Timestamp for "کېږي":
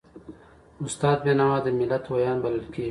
2.73-2.79